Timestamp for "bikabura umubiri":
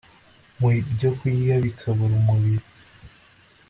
1.63-2.65